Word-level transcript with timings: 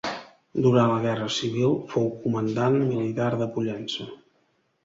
Durant 0.67 0.87
la 0.91 0.95
Guerra 1.03 1.27
Civil, 1.35 1.77
fou 1.93 2.09
comandant 2.25 2.81
militar 2.89 3.31
de 3.43 3.53
Pollença. 3.59 4.09